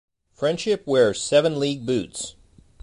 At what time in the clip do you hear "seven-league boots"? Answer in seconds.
1.21-2.35